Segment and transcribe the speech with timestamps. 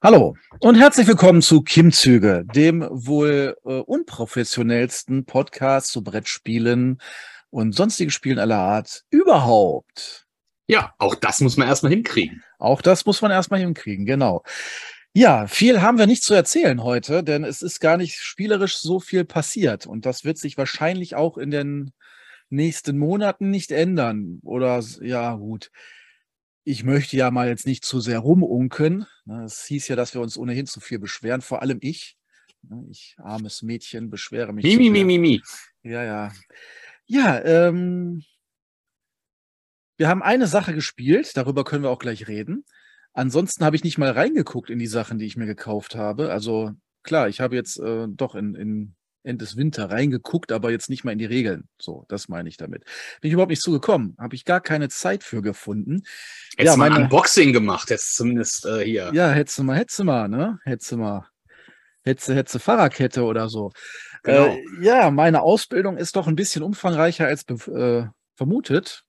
[0.00, 7.00] Hallo und herzlich willkommen zu Kimzüge, dem wohl äh, unprofessionellsten Podcast zu Brettspielen
[7.50, 10.28] und sonstigen Spielen aller Art überhaupt.
[10.68, 12.44] Ja, auch das muss man erstmal hinkriegen.
[12.60, 14.44] Auch das muss man erstmal hinkriegen, genau.
[15.14, 19.00] Ja, viel haben wir nicht zu erzählen heute, denn es ist gar nicht spielerisch so
[19.00, 21.90] viel passiert und das wird sich wahrscheinlich auch in den
[22.50, 24.38] nächsten Monaten nicht ändern.
[24.44, 25.72] Oder ja, gut.
[26.68, 29.06] Ich möchte ja mal jetzt nicht zu sehr rumunken.
[29.24, 29.44] Ne?
[29.44, 32.18] Es hieß ja, dass wir uns ohnehin zu viel beschweren, vor allem ich.
[32.60, 32.84] Ne?
[32.90, 34.66] Ich, armes Mädchen, beschwere mich.
[34.66, 35.42] Mi, mi, mi, mi,
[35.82, 36.32] Ja, ja.
[37.06, 38.22] Ja, ähm,
[39.96, 42.66] wir haben eine Sache gespielt, darüber können wir auch gleich reden.
[43.14, 46.30] Ansonsten habe ich nicht mal reingeguckt in die Sachen, die ich mir gekauft habe.
[46.30, 48.94] Also klar, ich habe jetzt äh, doch in, in
[49.36, 51.68] des Winter reingeguckt, aber jetzt nicht mal in die Regeln.
[51.78, 52.84] So, das meine ich damit.
[53.20, 54.16] Bin ich überhaupt nicht zugekommen.
[54.18, 56.04] Habe ich gar keine Zeit für gefunden.
[56.56, 59.10] Hättest ja, meine, mal Unboxing gemacht, jetzt zumindest äh, hier.
[59.12, 60.58] Ja, hättest du mal, hättest du mal, ne?
[60.64, 61.28] Hättest du mal.
[62.04, 63.70] Hättest du Fahrradkette oder so.
[64.22, 64.46] Genau.
[64.46, 69.04] Äh, ja, meine Ausbildung ist doch ein bisschen umfangreicher als äh, vermutet.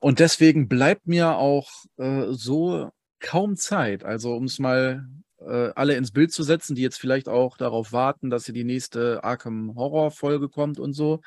[0.00, 2.90] Und deswegen bleibt mir auch äh, so
[3.20, 4.04] kaum Zeit.
[4.04, 5.06] Also, um es mal
[5.50, 8.64] äh, alle ins Bild zu setzen, die jetzt vielleicht auch darauf warten, dass hier die
[8.64, 11.20] nächste Arkham Horror Folge kommt und so.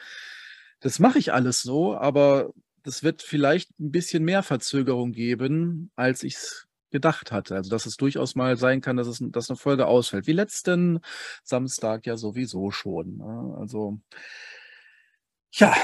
[0.79, 2.51] Das mache ich alles so, aber
[2.83, 7.55] das wird vielleicht ein bisschen mehr Verzögerung geben, als ich es gedacht hatte.
[7.55, 10.27] Also, dass es durchaus mal sein kann, dass, es, dass eine Folge ausfällt.
[10.27, 10.99] Wie letzten
[11.43, 13.17] Samstag ja sowieso schon.
[13.17, 13.55] Ne?
[13.59, 13.99] Also,
[15.51, 15.75] ja,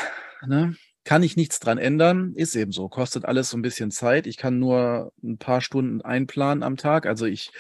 [0.46, 0.76] ne?
[1.04, 2.88] kann ich nichts dran ändern, ist eben so.
[2.88, 4.28] Kostet alles so ein bisschen Zeit.
[4.28, 7.06] Ich kann nur ein paar Stunden einplanen am Tag.
[7.08, 7.52] Also ich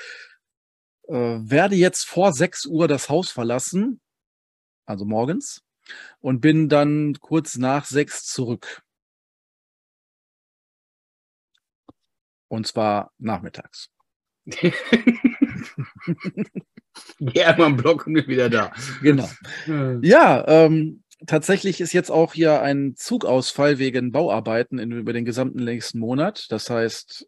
[1.09, 3.99] äh, werde jetzt vor 6 Uhr das Haus verlassen,
[4.85, 5.63] also morgens,
[6.19, 8.83] und bin dann kurz nach 6 zurück.
[12.47, 13.89] Und zwar nachmittags.
[17.19, 18.71] Einmal im Block und wieder da.
[19.01, 19.29] Genau.
[20.01, 25.63] Ja, ähm, tatsächlich ist jetzt auch hier ein Zugausfall wegen Bauarbeiten in, über den gesamten
[25.63, 26.47] nächsten Monat.
[26.49, 27.27] Das heißt,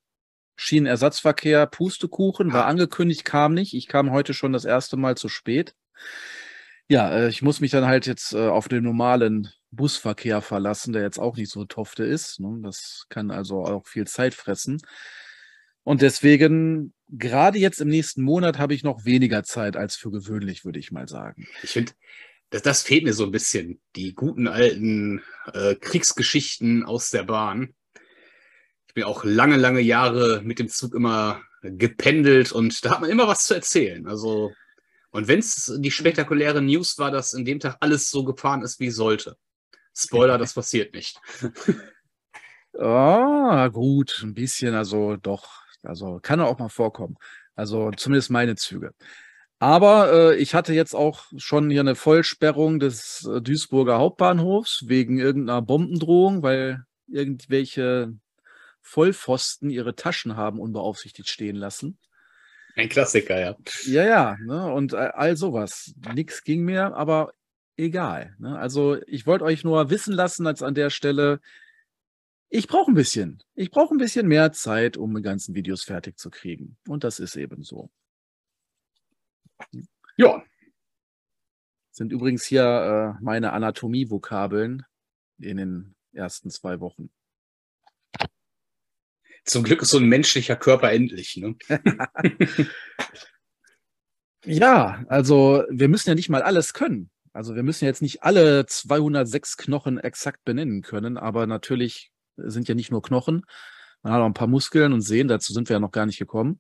[0.56, 3.74] Schienenersatzverkehr, Pustekuchen, war angekündigt, kam nicht.
[3.74, 5.76] Ich kam heute schon das erste Mal zu spät.
[6.88, 11.02] Ja, äh, ich muss mich dann halt jetzt äh, auf den normalen Busverkehr verlassen, der
[11.04, 12.40] jetzt auch nicht so tofte ist.
[12.40, 12.60] Ne?
[12.62, 14.82] Das kann also auch viel Zeit fressen.
[15.84, 20.64] Und deswegen, gerade jetzt im nächsten Monat, habe ich noch weniger Zeit als für gewöhnlich,
[20.66, 21.48] würde ich mal sagen.
[21.64, 21.94] Ich finde,
[22.52, 23.82] das, das fehlt mir so ein bisschen.
[23.96, 25.24] Die guten alten
[25.54, 27.74] äh, Kriegsgeschichten aus der Bahn
[28.92, 33.10] ich bin auch lange, lange Jahre mit dem Zug immer gependelt und da hat man
[33.10, 34.06] immer was zu erzählen.
[34.06, 34.52] Also,
[35.12, 38.82] und wenn es die spektakuläre News war, dass in dem Tag alles so gefahren ist,
[38.82, 39.38] wie sollte.
[39.96, 41.18] Spoiler, das passiert nicht.
[42.80, 47.18] Ah, gut, ein bisschen, also doch, also kann auch mal vorkommen.
[47.54, 48.94] Also zumindest meine Züge.
[49.60, 55.20] Aber äh, ich hatte jetzt auch schon hier eine Vollsperrung des äh, Duisburger Hauptbahnhofs wegen
[55.20, 58.14] irgendeiner Bombendrohung, weil irgendwelche
[58.82, 61.98] Vollpfosten ihre Taschen haben unbeaufsichtigt stehen lassen.
[62.76, 63.56] Ein Klassiker, ja.
[63.86, 64.72] Ja, ja, ne?
[64.72, 65.94] und all sowas.
[66.14, 67.34] Nix ging mir, aber
[67.78, 68.36] egal.
[68.40, 68.58] Ne?
[68.58, 71.42] Also ich wollte euch nur wissen lassen, als an der Stelle,
[72.50, 73.42] ich brauche ein bisschen.
[73.56, 76.78] Ich brauche ein bisschen mehr Zeit, um die ganzen Videos fertig zu kriegen.
[76.88, 77.90] Und das ist eben so.
[80.18, 80.44] Ja.
[81.92, 84.84] Sind übrigens hier äh, meine Anatomie-Vokabeln
[85.40, 87.10] in den ersten zwei Wochen.
[89.44, 91.38] Zum Glück ist so ein menschlicher Körper endlich.
[91.38, 91.56] Ne?
[94.46, 97.10] ja, also wir müssen ja nicht mal alles können.
[97.34, 102.76] Also wir müssen jetzt nicht alle 206 Knochen exakt benennen können, aber natürlich sind ja
[102.76, 103.46] nicht nur Knochen,
[104.04, 106.18] man hat auch ein paar Muskeln und Sehnen, dazu sind wir ja noch gar nicht
[106.18, 106.60] gekommen.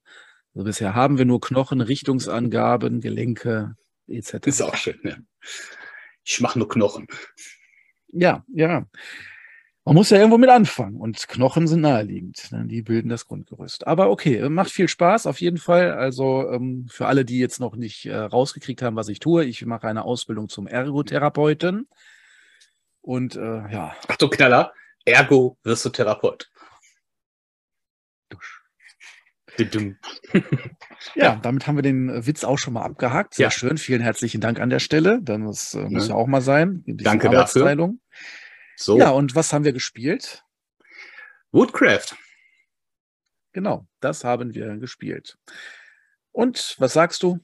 [0.53, 3.75] Also bisher haben wir nur Knochen, Richtungsangaben, Gelenke
[4.07, 4.45] etc.
[4.45, 5.17] Ist auch schön, ja.
[6.23, 7.07] Ich mache nur Knochen.
[8.09, 8.85] Ja, ja.
[9.91, 12.49] Man muss ja irgendwo mit anfangen und Knochen sind naheliegend.
[12.53, 12.63] Ne?
[12.65, 13.87] Die bilden das Grundgerüst.
[13.87, 15.91] Aber okay, macht viel Spaß auf jeden Fall.
[15.91, 19.65] Also ähm, für alle, die jetzt noch nicht äh, rausgekriegt haben, was ich tue, ich
[19.65, 21.89] mache eine Ausbildung zum Ergotherapeuten.
[23.01, 23.93] Und äh, ja.
[24.07, 24.71] Ach du Knaller,
[25.03, 26.49] Ergo wirst du Therapeut.
[28.29, 28.63] Dusch.
[31.15, 33.33] ja, damit haben wir den Witz auch schon mal abgehakt.
[33.33, 33.51] Sehr ja.
[33.51, 33.77] schön.
[33.77, 35.19] Vielen herzlichen Dank an der Stelle.
[35.21, 36.81] Dann das äh, muss ja auch mal sein.
[36.87, 37.75] Danke dafür.
[38.75, 38.97] So.
[38.97, 40.43] Ja, und was haben wir gespielt?
[41.51, 42.15] Woodcraft.
[43.53, 45.37] Genau, das haben wir gespielt.
[46.31, 47.39] Und was sagst du?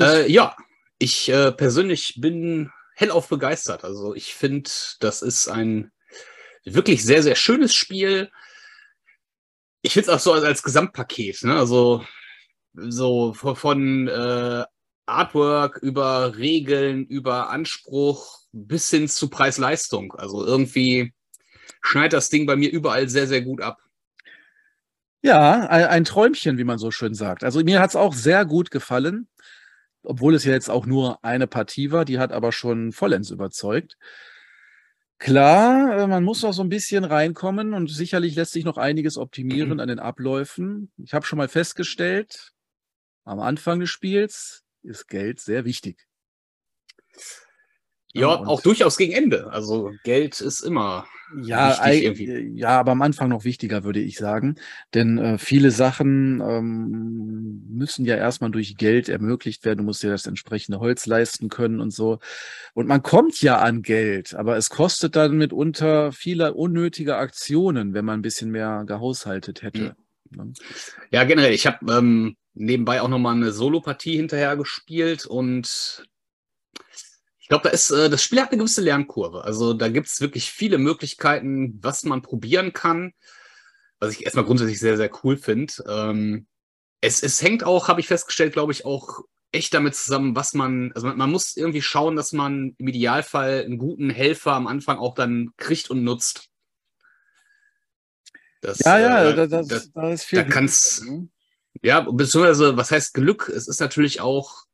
[0.00, 0.56] Äh, ja,
[0.98, 3.84] ich äh, persönlich bin hellauf begeistert.
[3.84, 4.70] Also ich finde,
[5.00, 5.92] das ist ein
[6.64, 8.30] wirklich sehr, sehr schönes Spiel.
[9.82, 11.56] ich finde es auch so als, als Gesamtpaket, ne?
[11.56, 12.04] Also
[12.72, 14.64] so von, äh,
[15.06, 20.12] Artwork über Regeln, über Anspruch bis hin zu Preis-Leistung.
[20.14, 21.12] Also irgendwie
[21.82, 23.78] schneidet das Ding bei mir überall sehr, sehr gut ab.
[25.22, 27.44] Ja, ein, Träumchen, wie man so schön sagt.
[27.44, 29.26] Also mir hat es auch sehr gut gefallen,
[30.02, 33.96] obwohl es ja jetzt auch nur eine Partie war, die hat aber schon vollends überzeugt.
[35.18, 39.16] Klar, äh, man muss auch so ein bisschen reinkommen und sicherlich lässt sich noch einiges
[39.16, 40.92] optimieren an den Abläufen.
[40.98, 42.52] Ich habe schon mal festgestellt,
[43.24, 46.06] am Anfang des Spiels ist Geld sehr wichtig.
[48.12, 49.50] Ja, und auch durchaus gegen Ende.
[49.50, 51.06] Also Geld ist immer
[51.42, 51.90] ja,
[52.54, 54.56] ja, aber am Anfang noch wichtiger, würde ich sagen.
[54.92, 59.78] Denn äh, viele Sachen ähm, müssen ja erstmal durch Geld ermöglicht werden.
[59.78, 62.18] Du musst dir das entsprechende Holz leisten können und so.
[62.74, 68.04] Und man kommt ja an Geld, aber es kostet dann mitunter viele unnötige Aktionen, wenn
[68.04, 69.96] man ein bisschen mehr gehaushaltet hätte.
[70.30, 70.52] Mhm.
[71.10, 71.52] Ja, generell.
[71.52, 76.06] Ich habe ähm, nebenbei auch nochmal eine Solo-Partie hinterher gespielt und
[77.44, 79.44] ich glaube, da ist, äh, das Spiel hat eine gewisse Lernkurve.
[79.44, 83.12] Also da gibt es wirklich viele Möglichkeiten, was man probieren kann,
[83.98, 85.74] was ich erstmal grundsätzlich sehr, sehr cool finde.
[85.86, 86.46] Ähm,
[87.02, 89.20] es, es hängt auch, habe ich festgestellt, glaube ich, auch
[89.52, 93.62] echt damit zusammen, was man, also man, man, muss irgendwie schauen, dass man im Idealfall
[93.62, 96.48] einen guten Helfer am Anfang auch dann kriegt und nutzt.
[98.62, 100.38] Das, ja, ja, äh, das, das, da ist viel.
[100.42, 101.28] Da kann's, ne?
[101.84, 103.50] Ja, beziehungsweise, was heißt Glück?
[103.54, 104.64] Es ist natürlich auch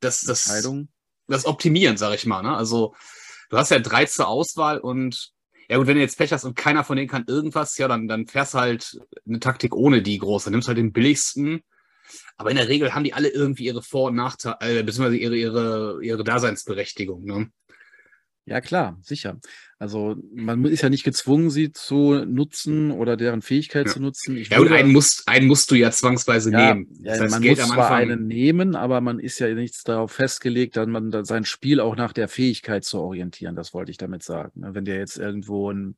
[0.00, 0.44] das, das,
[1.26, 2.42] das Optimieren, sag ich mal.
[2.42, 2.54] Ne?
[2.54, 2.94] Also
[3.48, 5.32] du hast ja drei zur Auswahl und
[5.70, 8.08] ja gut, wenn du jetzt Pech hast und keiner von denen kann irgendwas, ja, dann,
[8.08, 10.50] dann fährst du halt eine Taktik ohne die große.
[10.50, 11.62] Nimmst halt den billigsten.
[12.36, 15.36] Aber in der Regel haben die alle irgendwie ihre Vor- und Nachteile, äh, beziehungsweise ihre,
[15.36, 17.24] ihre, ihre Daseinsberechtigung.
[17.24, 17.50] Ne?
[18.48, 19.38] Ja, klar, sicher.
[19.78, 23.92] Also man ist ja nicht gezwungen, sie zu nutzen oder deren Fähigkeit ja.
[23.92, 24.36] zu nutzen.
[24.38, 26.88] Ich ja, und einen musst, einen musst du ja zwangsweise ja, nehmen.
[27.02, 30.12] Das ja, heißt, man Geld muss zwar einen nehmen, aber man ist ja nichts darauf
[30.12, 33.54] festgelegt, dann man dann sein Spiel auch nach der Fähigkeit zu orientieren.
[33.54, 34.60] Das wollte ich damit sagen.
[34.60, 34.74] Ne?
[34.74, 35.96] Wenn der jetzt irgendwo ein,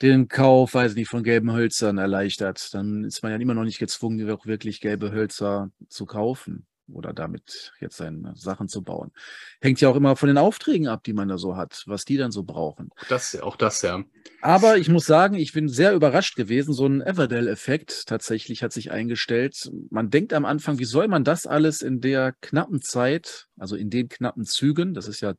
[0.00, 3.78] den Kauf, weiß nicht, von gelben Hölzern erleichtert, dann ist man ja immer noch nicht
[3.78, 9.12] gezwungen, auch wirklich gelbe Hölzer zu kaufen oder damit jetzt seine Sachen zu bauen.
[9.60, 12.16] Hängt ja auch immer von den Aufträgen ab, die man da so hat, was die
[12.16, 12.90] dann so brauchen.
[13.08, 14.04] Das, auch das, ja.
[14.40, 16.72] Aber ich muss sagen, ich bin sehr überrascht gewesen.
[16.72, 19.70] So ein Everdell-Effekt tatsächlich hat sich eingestellt.
[19.90, 23.90] Man denkt am Anfang, wie soll man das alles in der knappen Zeit, also in
[23.90, 25.34] den knappen Zügen, das ist ja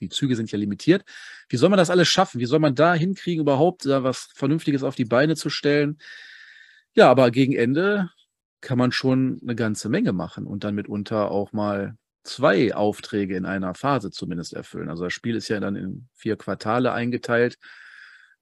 [0.00, 1.04] die Züge sind ja limitiert.
[1.48, 2.40] Wie soll man das alles schaffen?
[2.40, 5.98] Wie soll man da hinkriegen, überhaupt da was Vernünftiges auf die Beine zu stellen?
[6.94, 8.10] Ja, aber gegen Ende
[8.64, 13.44] kann man schon eine ganze Menge machen und dann mitunter auch mal zwei Aufträge in
[13.44, 14.88] einer Phase zumindest erfüllen.
[14.88, 17.58] Also das Spiel ist ja dann in vier Quartale eingeteilt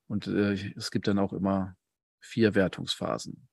[0.06, 1.76] und äh, es gibt dann auch immer
[2.20, 3.48] vier Wertungsphasen.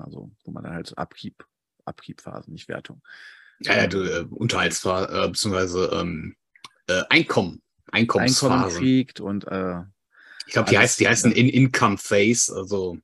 [0.00, 1.44] Also wo man dann halt Abkeep,
[1.84, 3.02] Abkeep-Phasen, nicht Wertung.
[3.60, 6.36] Ja, ja du, äh, Unterhaltsphasen, äh, beziehungsweise ähm,
[6.88, 7.62] äh, Einkommen,
[7.92, 8.52] Einkommensphasen.
[8.52, 9.82] Einkommen kriegt und äh,
[10.46, 12.98] ich glaube, die heißt, die heißen in Income Phase, also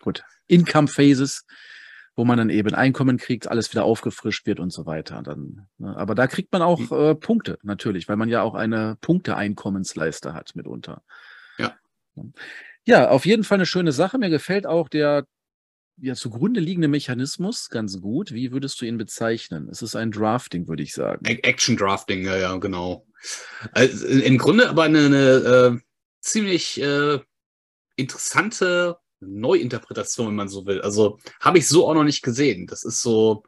[0.00, 0.24] gut.
[0.48, 1.44] Income Phases
[2.14, 5.22] wo man dann eben Einkommen kriegt, alles wieder aufgefrischt wird und so weiter.
[5.22, 5.96] Dann, ne?
[5.96, 6.98] Aber da kriegt man auch hm.
[6.98, 11.02] äh, Punkte, natürlich, weil man ja auch eine Punkte-Einkommensleiste hat mitunter.
[11.58, 11.76] Ja.
[12.84, 14.18] Ja, auf jeden Fall eine schöne Sache.
[14.18, 15.26] Mir gefällt auch der
[15.98, 18.32] ja, zugrunde liegende Mechanismus ganz gut.
[18.32, 19.68] Wie würdest du ihn bezeichnen?
[19.70, 21.24] Es ist ein Drafting, würde ich sagen.
[21.24, 23.06] Action Drafting, ja, ja, genau.
[23.72, 25.78] Also, Im Grunde aber eine, eine äh,
[26.20, 27.20] ziemlich äh,
[27.96, 30.80] interessante Neuinterpretation, wenn man so will.
[30.82, 32.66] Also habe ich so auch noch nicht gesehen.
[32.66, 33.44] Das ist so,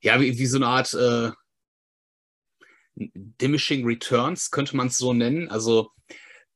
[0.00, 1.30] ja, wie, wie so eine Art äh,
[2.96, 5.48] Diminishing Returns, könnte man es so nennen.
[5.48, 5.90] Also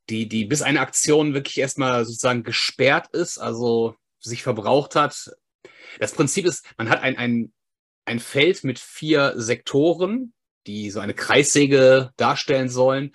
[0.09, 5.31] die, die, bis eine Aktion wirklich erstmal sozusagen gesperrt ist, also sich verbraucht hat.
[5.99, 7.53] Das Prinzip ist, man hat ein, ein,
[8.05, 10.33] ein Feld mit vier Sektoren,
[10.67, 13.13] die so eine Kreissäge darstellen sollen.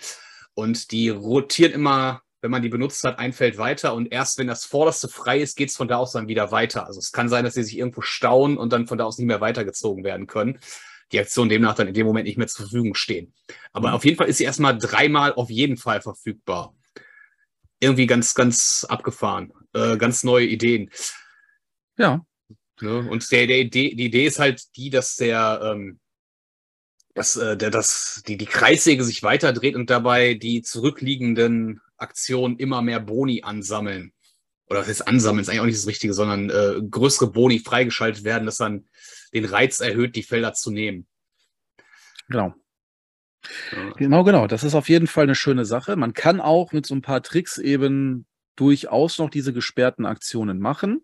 [0.56, 4.48] Und die rotieren immer wenn man die benutzt hat, ein Feld weiter und erst wenn
[4.48, 6.86] das vorderste frei ist, geht es von da aus dann wieder weiter.
[6.86, 9.28] Also es kann sein, dass sie sich irgendwo stauen und dann von da aus nicht
[9.28, 10.60] mehr weitergezogen werden können.
[11.14, 13.34] Die Aktionen demnach dann in dem Moment nicht mehr zur Verfügung stehen.
[13.72, 13.94] Aber mhm.
[13.94, 16.76] auf jeden Fall ist sie erstmal dreimal auf jeden Fall verfügbar.
[17.80, 19.54] Irgendwie ganz, ganz abgefahren.
[19.74, 20.92] Äh, ganz neue Ideen.
[21.98, 22.26] Ja.
[22.82, 23.10] Ne?
[23.10, 26.02] Und der, der Idee, die Idee ist halt die, dass der, ähm,
[27.14, 32.82] dass, äh, der, dass die, die Kreissäge sich weiterdreht und dabei die zurückliegenden Aktion immer
[32.82, 34.14] mehr Boni ansammeln.
[34.70, 38.24] Oder das heißt ansammeln, ist eigentlich auch nicht das Richtige, sondern äh, größere Boni freigeschaltet
[38.24, 38.86] werden, das dann
[39.34, 41.08] den Reiz erhöht, die Felder zu nehmen.
[42.30, 42.54] Genau.
[43.72, 43.94] Ja.
[43.98, 44.48] Genau, genau.
[44.48, 45.96] Das ist auf jeden Fall eine schöne Sache.
[45.96, 51.04] Man kann auch mit so ein paar Tricks eben durchaus noch diese gesperrten Aktionen machen.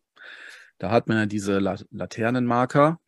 [0.77, 2.99] Da hat man ja diese La Laternenmarker.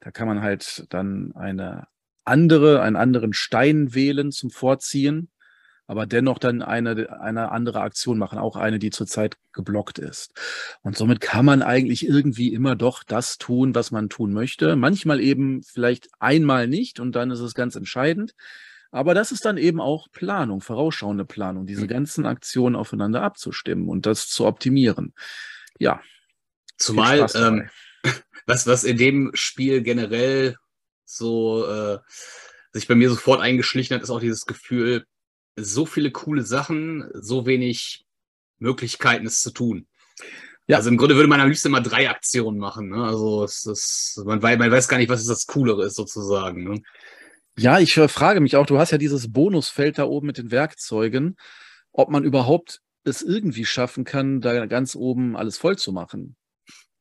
[0.00, 1.88] Da kann man halt dann eine
[2.24, 5.30] andere, einen anderen Stein wählen zum Vorziehen,
[5.86, 10.32] aber dennoch dann eine, eine andere Aktion machen, auch eine, die zurzeit geblockt ist.
[10.82, 14.76] Und somit kann man eigentlich irgendwie immer doch das tun, was man tun möchte.
[14.76, 18.34] Manchmal eben vielleicht einmal nicht und dann ist es ganz entscheidend.
[18.90, 21.88] Aber das ist dann eben auch Planung, vorausschauende Planung, diese mhm.
[21.88, 25.14] ganzen Aktionen aufeinander abzustimmen und das zu optimieren.
[25.78, 26.00] Ja.
[26.78, 27.68] Zumal, ähm,
[28.46, 30.56] was, was in dem Spiel generell
[31.04, 31.98] so äh,
[32.72, 35.04] sich bei mir sofort eingeschlichen hat, ist auch dieses Gefühl,
[35.56, 38.04] so viele coole Sachen, so wenig
[38.58, 39.86] Möglichkeiten, es zu tun.
[40.66, 40.78] Ja.
[40.78, 42.88] Also im Grunde würde man am liebsten immer drei Aktionen machen.
[42.88, 43.04] Ne?
[43.04, 46.64] Also es ist, man, weiß, man weiß gar nicht, was das Coolere ist sozusagen.
[46.64, 46.82] Ne?
[47.56, 50.50] Ja, ich äh, frage mich auch, du hast ja dieses Bonusfeld da oben mit den
[50.50, 51.36] Werkzeugen,
[51.92, 56.36] ob man überhaupt es irgendwie schaffen kann, da ganz oben alles voll zu machen.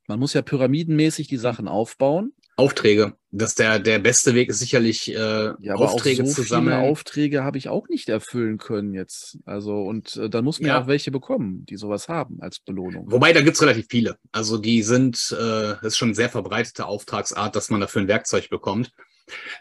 [0.08, 2.34] Man muss ja pyramidenmäßig die Sachen aufbauen.
[2.56, 3.14] Aufträge.
[3.32, 6.78] Das der, der beste Weg ist sicherlich, äh, ja, aber Aufträge so zu sammeln.
[6.78, 9.40] Viele Aufträge habe ich auch nicht erfüllen können jetzt.
[9.46, 10.82] Also, und äh, dann muss man ja.
[10.82, 13.12] auch welche bekommen, die sowas haben als Belohnung.
[13.12, 14.18] Wobei, da gibt's relativ viele.
[14.32, 18.08] Also, die sind, äh, das ist schon eine sehr verbreitete Auftragsart, dass man dafür ein
[18.08, 18.92] Werkzeug bekommt.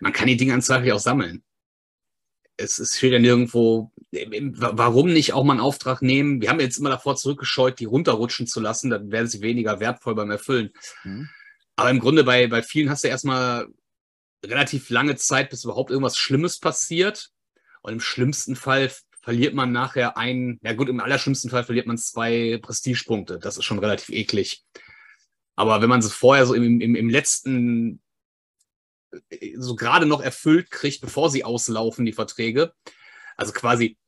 [0.01, 1.43] Man kann die Dinge an Zweifel auch sammeln.
[2.59, 6.43] Es, es steht ja nirgendwo, warum nicht auch mal einen Auftrag nehmen?
[6.43, 10.15] Wir haben jetzt immer davor zurückgescheut, die runterrutschen zu lassen, dann werden sie weniger wertvoll
[10.15, 10.71] beim Erfüllen.
[11.05, 11.31] Mhm.
[11.83, 13.67] Aber im Grunde bei, bei vielen hast du erstmal
[14.47, 17.31] relativ lange Zeit, bis überhaupt irgendwas Schlimmes passiert.
[17.83, 21.99] Und im schlimmsten Fall verliert man nachher ein, ja gut, im allerschlimmsten Fall verliert man
[21.99, 23.41] zwei Prestigepunkte.
[23.41, 24.63] Das ist schon relativ eklig.
[25.57, 28.01] Aber wenn man sie vorher so im, im, im letzten,
[29.57, 32.75] so gerade noch erfüllt kriegt, bevor sie auslaufen, die Verträge,
[33.37, 33.99] also quasi,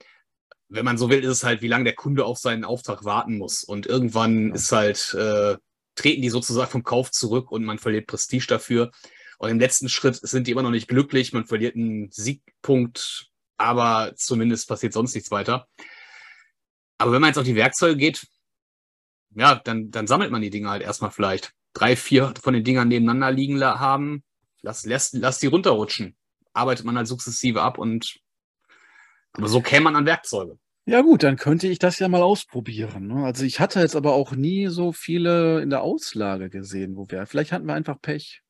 [0.69, 3.37] wenn man so will, ist es halt, wie lange der Kunde auf seinen Auftrag warten
[3.37, 3.65] muss.
[3.65, 4.55] Und irgendwann ja.
[4.55, 5.57] ist halt, äh,
[5.95, 8.91] treten die sozusagen vom Kauf zurück und man verliert Prestige dafür.
[9.39, 14.13] Und im letzten Schritt sind die immer noch nicht glücklich, man verliert einen Siegpunkt, aber
[14.17, 15.67] zumindest passiert sonst nichts weiter.
[16.99, 18.27] Aber wenn man jetzt auf die Werkzeuge geht,
[19.35, 21.53] ja, dann, dann sammelt man die Dinge halt erstmal vielleicht.
[21.73, 24.23] Drei, vier von den Dingern nebeneinander liegen haben,
[24.63, 26.17] lass, lass, lass die runterrutschen.
[26.53, 28.21] Arbeitet man halt sukzessive ab und
[29.33, 30.59] aber so käme man an Werkzeuge.
[30.87, 33.07] Ja gut, dann könnte ich das ja mal ausprobieren.
[33.07, 33.25] Ne?
[33.25, 37.27] Also ich hatte jetzt aber auch nie so viele in der Auslage gesehen, wo wir,
[37.27, 38.43] vielleicht hatten wir einfach Pech.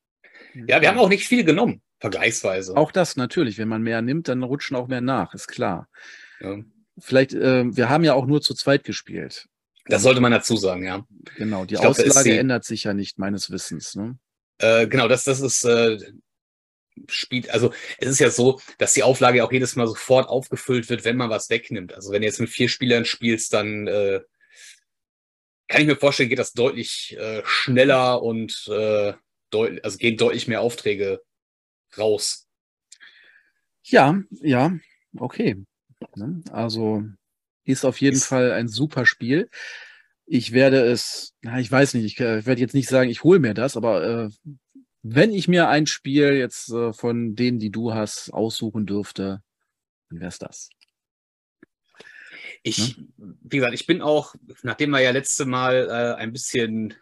[0.53, 2.75] Ja, wir haben auch nicht viel genommen, vergleichsweise.
[2.75, 5.87] Auch das natürlich, wenn man mehr nimmt, dann rutschen auch mehr nach, ist klar.
[6.41, 6.57] Ja.
[6.97, 9.47] Vielleicht, äh, wir haben ja auch nur zu zweit gespielt.
[9.87, 11.05] Das sollte man dazu sagen, ja.
[11.37, 13.95] Genau, die glaub, Auslage ändert sich ja nicht, meines Wissens.
[13.95, 14.17] Ne?
[14.57, 15.97] Äh, genau, das, das ist äh,
[17.07, 21.05] spielt, also es ist ja so, dass die Auflage auch jedes Mal sofort aufgefüllt wird,
[21.05, 21.93] wenn man was wegnimmt.
[21.93, 24.21] Also wenn du jetzt mit vier Spielern spielst, dann äh,
[25.67, 29.13] kann ich mir vorstellen, geht das deutlich äh, schneller und äh,
[29.49, 31.21] deut also gehen deutlich mehr Aufträge
[31.97, 32.47] raus.
[33.83, 34.77] Ja, ja,
[35.17, 35.63] okay.
[36.15, 36.41] Ne?
[36.51, 37.03] Also
[37.63, 39.49] ist auf jeden ist Fall ein super Spiel.
[40.27, 43.23] Ich werde es, na, ich weiß nicht, ich, äh, ich werde jetzt nicht sagen, ich
[43.23, 44.29] hole mir das, aber äh,
[45.07, 49.43] wenn ich mir ein Spiel jetzt äh, von denen, die du hast, aussuchen dürfte,
[50.09, 50.69] dann wäre es das.
[52.63, 53.07] Ich, ne?
[53.17, 54.33] wie gesagt, ich bin auch,
[54.63, 56.95] nachdem wir ja letzte Mal äh, ein bisschen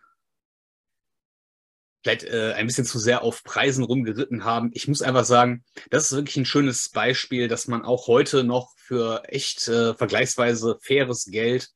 [2.03, 4.71] vielleicht äh, ein bisschen zu sehr auf Preisen rumgeritten haben.
[4.73, 8.73] Ich muss einfach sagen, das ist wirklich ein schönes Beispiel, dass man auch heute noch
[8.75, 11.69] für echt äh, vergleichsweise faires Geld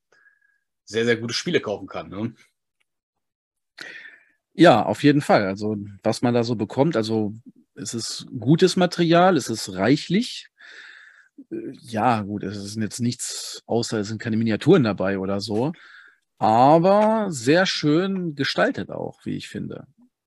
[0.83, 2.09] sehr, sehr gute Spiele kaufen kann.
[2.09, 2.35] Ne?
[4.59, 5.45] Ja, auf jeden Fall.
[5.45, 7.31] Also, was man da so bekommt, also
[7.75, 10.47] es ist gutes Material, es ist reichlich.
[11.51, 15.73] Äh, ja, gut, es ist jetzt nichts, außer es sind keine Miniaturen dabei oder so.
[16.39, 19.85] Aber sehr schön gestaltet auch, wie ich finde.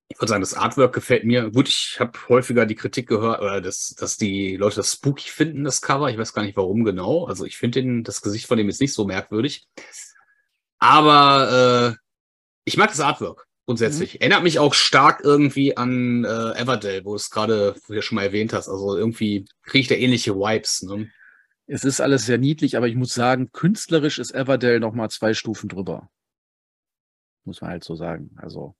[0.09, 1.51] Ich würde sagen, das Artwork gefällt mir.
[1.51, 5.65] Gut, ich habe häufiger die Kritik gehört, oder das, dass die Leute das spooky finden,
[5.65, 6.09] das Cover.
[6.09, 7.27] Ich weiß gar nicht warum genau.
[7.27, 9.67] Also ich finde das Gesicht von dem jetzt nicht so merkwürdig.
[10.79, 12.05] Aber äh,
[12.65, 14.15] ich mag das Artwork grundsätzlich.
[14.15, 14.21] Mhm.
[14.21, 18.25] Erinnert mich auch stark irgendwie an äh, Everdell, wo du es gerade ja schon mal
[18.25, 18.69] erwähnt hast.
[18.69, 20.83] Also irgendwie kriege ich da ähnliche Vibes.
[20.83, 21.11] Ne?
[21.67, 25.35] Es ist alles sehr niedlich, aber ich muss sagen, künstlerisch ist Everdell noch mal zwei
[25.35, 26.11] Stufen drüber.
[27.45, 28.31] Muss man halt so sagen.
[28.37, 28.75] Also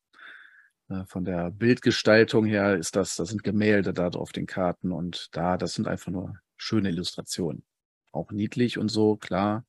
[0.89, 5.29] äh, von der Bildgestaltung her ist das, das sind Gemälde da auf den Karten und
[5.33, 7.65] da, das sind einfach nur schöne Illustrationen.
[8.13, 9.65] Auch niedlich und so, klar.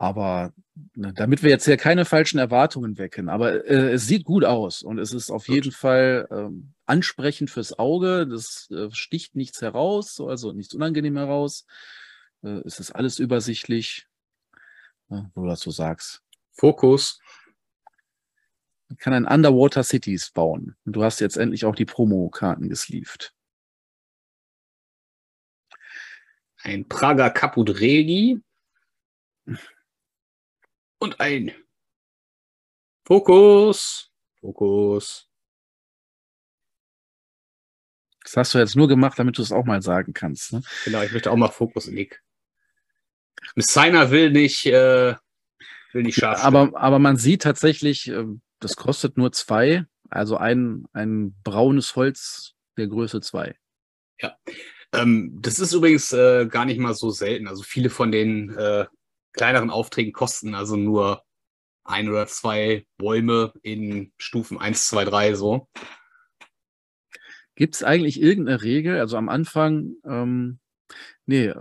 [0.00, 0.54] Aber
[0.94, 4.82] ne, damit wir jetzt hier keine falschen Erwartungen wecken, aber äh, es sieht gut aus
[4.82, 5.56] und es ist auf gut.
[5.56, 8.26] jeden Fall ähm, ansprechend fürs Auge.
[8.26, 11.66] Das äh, sticht nichts heraus, also nichts unangenehm heraus.
[12.42, 14.06] Äh, es ist alles übersichtlich.
[15.08, 16.22] ne, wo du das so sagst.
[16.52, 17.20] Fokus.
[18.88, 20.76] Man kann ein Underwater Cities bauen.
[20.86, 23.34] Und du hast jetzt endlich auch die Promo-Karten gesleeved.
[26.62, 28.40] Ein Prager Caput Regi.
[31.00, 31.52] Und ein
[33.06, 34.12] Fokus.
[34.40, 35.28] Fokus.
[38.22, 40.52] Das hast du jetzt nur gemacht, damit du es auch mal sagen kannst.
[40.52, 40.62] Ne?
[40.84, 42.22] Genau, ich möchte auch mal Fokus League.
[43.56, 45.14] Messina will nicht, äh,
[45.92, 46.44] will nicht scharf.
[46.44, 48.26] Aber, aber man sieht tatsächlich, äh,
[48.60, 53.56] das kostet nur zwei, also ein, ein braunes Holz der Größe zwei.
[54.20, 54.36] Ja.
[54.92, 57.48] Ähm, das ist übrigens äh, gar nicht mal so selten.
[57.48, 58.86] Also viele von den äh,
[59.32, 61.24] kleineren Aufträgen kosten also nur
[61.84, 65.68] ein oder zwei Bäume in Stufen 1, 2, 3 so.
[67.54, 68.98] Gibt es eigentlich irgendeine Regel?
[68.98, 70.60] Also am Anfang, ähm,
[71.26, 71.52] nee.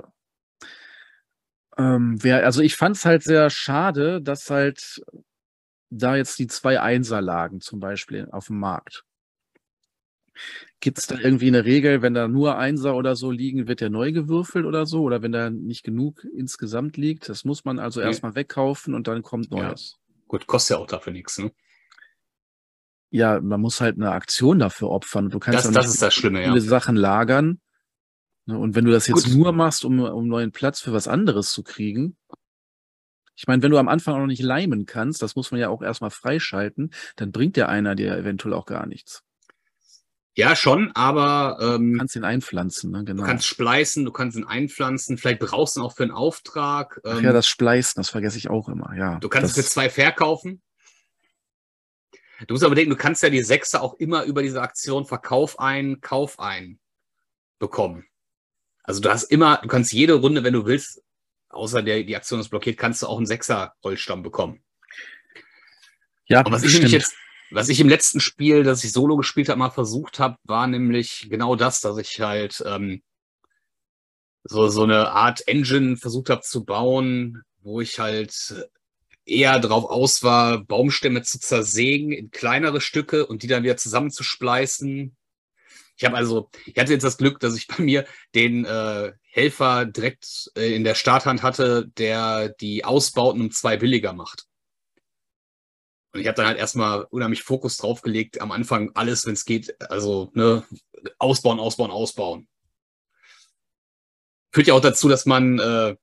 [1.77, 5.01] Ähm, wer, also ich fand es halt sehr schade, dass halt
[5.89, 9.03] da jetzt die zwei Einser lagen, zum Beispiel auf dem Markt.
[10.79, 13.89] Gibt es da irgendwie eine Regel, wenn da nur Einser oder so liegen, wird der
[13.89, 15.01] neu gewürfelt oder so?
[15.01, 17.27] Oder wenn da nicht genug insgesamt liegt?
[17.27, 18.05] Das muss man also Nee.
[18.07, 19.69] erstmal wegkaufen und dann kommt Ja.
[19.69, 19.97] Neues.
[20.27, 21.37] Gut, kostet ja auch dafür nichts.
[21.39, 21.51] Ne?
[23.11, 25.29] Ja, man muss halt eine Aktion dafür opfern.
[25.29, 26.49] Du kannst Das, ja das ist das Schlimme, ja.
[26.49, 27.59] viele Sachen lagern.
[28.45, 29.35] Ne, Und wenn du das jetzt Gut.
[29.35, 32.17] nur machst, um, um neuen Platz für was anderes zu kriegen,
[33.35, 35.69] ich meine, wenn du am Anfang auch noch nicht leimen kannst, das muss man ja
[35.69, 39.23] auch erstmal freischalten, dann bringt der einer dir eventuell auch gar nichts.
[40.35, 43.03] Ja, schon, aber Du ähm, kannst ihn einpflanzen, ne?
[43.03, 43.23] genau.
[43.23, 47.01] du kannst spleißen, du kannst ihn einpflanzen, vielleicht brauchst du ihn auch für einen Auftrag.
[47.03, 49.19] Ach Ähm, ja, das Spleißen, das vergesse ich auch immer, ja.
[49.19, 50.61] du kannst das, es für zwei verkaufen.
[52.47, 55.59] Du musst aber denken, du kannst ja die Sechser auch immer über diese Aktion Verkauf
[55.59, 56.79] ein, Kauf ein
[57.59, 58.05] bekommen.
[58.83, 61.03] Also du hast immer, du kannst jede Runde, wenn du willst,
[61.49, 64.63] außer der, die Aktion ist blockiert, kannst du auch einen Sechser-Rollstamm bekommen.
[66.27, 67.13] ja, Und was ich nämlich jetzt,
[67.51, 71.27] was ich im letzten Spiel, das ich solo gespielt habe, mal versucht habe, war nämlich
[71.29, 73.01] genau das, dass ich halt ähm,
[74.43, 78.69] so, so eine Art Engine versucht habe zu bauen, wo ich halt
[79.25, 85.15] eher drauf aus war, Baumstämme zu zersägen in kleinere Stücke und die dann wieder zusammenzuspleißen.
[85.97, 89.85] Ich habe also, ich hatte jetzt das Glück, dass ich bei mir den äh, Helfer
[89.85, 94.48] direkt äh, in der Starthand hatte, der die Ausbauten um zwei billiger macht.
[96.11, 99.45] Und ich habe dann halt erstmal unheimlich Fokus drauf gelegt, am Anfang alles, wenn es
[99.45, 100.65] geht, also ne,
[101.19, 102.47] ausbauen, ausbauen, ausbauen.
[104.51, 105.95] Führt ja auch dazu, dass man äh,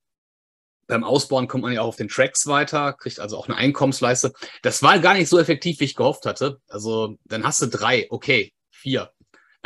[0.86, 4.32] beim Ausbauen kommt man ja auch auf den Tracks weiter, kriegt also auch eine Einkommensleiste.
[4.62, 6.60] Das war gar nicht so effektiv, wie ich gehofft hatte.
[6.68, 9.10] Also dann hast du drei, okay, vier.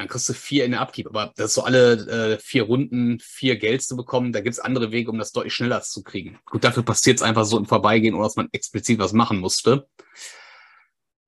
[0.00, 1.08] Dann kriegst du vier in der Upkeep.
[1.08, 1.92] Aber das ist so alle
[2.32, 4.32] äh, vier Runden, vier Geld zu bekommen.
[4.32, 6.38] Da gibt's andere Wege, um das deutlich schneller zu kriegen.
[6.46, 9.86] Gut, dafür passiert es einfach so im Vorbeigehen, ohne dass man explizit was machen musste.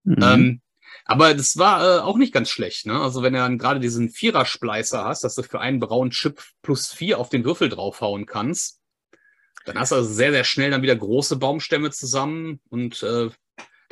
[0.04, 0.22] Mhm.
[0.22, 0.61] Ähm,
[1.04, 2.87] aber das war äh, auch nicht ganz schlecht.
[2.87, 2.98] Ne?
[2.98, 6.90] Also wenn du dann gerade diesen Vierer-Spleißer hast, dass du für einen braunen Chip plus
[6.90, 8.80] vier auf den Würfel draufhauen kannst,
[9.66, 13.28] dann hast du also sehr, sehr schnell dann wieder große Baumstämme zusammen und äh,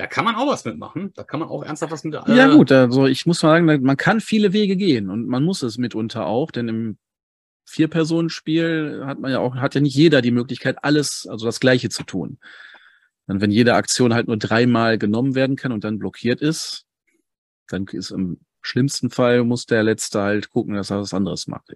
[0.00, 1.12] da kann man auch was mitmachen.
[1.14, 2.14] Da kann man auch ernsthaft was mit.
[2.14, 5.44] Äh, Ja, gut, also ich muss mal sagen, man kann viele Wege gehen und man
[5.44, 6.98] muss es mitunter auch, denn im
[7.66, 11.90] Vier-Personen-Spiel hat man ja auch, hat ja nicht jeder die Möglichkeit, alles, also das Gleiche
[11.90, 12.38] zu tun.
[13.26, 16.86] Dann, wenn jede Aktion halt nur dreimal genommen werden kann und dann blockiert ist,
[17.68, 21.70] dann ist im schlimmsten Fall muss der Letzte halt gucken, dass er was anderes macht.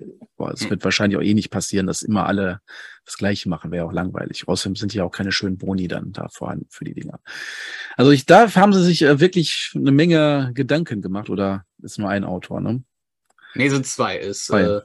[0.53, 0.71] Es Hm.
[0.71, 2.61] wird wahrscheinlich auch eh nicht passieren, dass immer alle
[3.05, 4.47] das Gleiche machen, wäre auch langweilig.
[4.49, 7.21] Außerdem sind ja auch keine schönen Boni dann da vorhanden für die Dinger.
[7.97, 12.09] Also ich, da haben sie sich äh, wirklich eine Menge Gedanken gemacht, oder ist nur
[12.09, 12.83] ein Autor, ne?
[13.55, 14.19] Nee, sind zwei.
[14.19, 14.63] Ist Zwei.
[14.63, 14.81] äh,